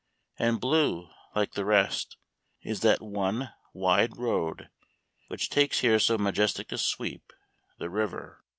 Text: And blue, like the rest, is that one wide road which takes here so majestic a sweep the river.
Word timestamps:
And 0.39 0.59
blue, 0.59 1.11
like 1.35 1.51
the 1.51 1.63
rest, 1.63 2.17
is 2.63 2.79
that 2.79 3.03
one 3.03 3.53
wide 3.71 4.17
road 4.17 4.71
which 5.27 5.47
takes 5.51 5.81
here 5.81 5.99
so 5.99 6.17
majestic 6.17 6.71
a 6.71 6.79
sweep 6.79 7.31
the 7.77 7.87
river. 7.91 8.43